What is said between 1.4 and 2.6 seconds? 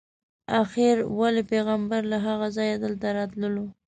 پیغمبر له هغه